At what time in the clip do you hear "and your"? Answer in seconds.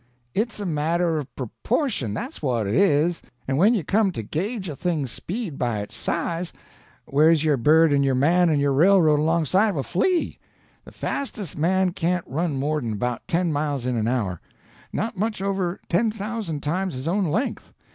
7.93-8.15, 8.49-8.73